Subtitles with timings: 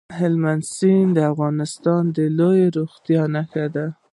[0.19, 3.85] هلمند سیند د افغانستان د لویې زرغونتیا نښه ده.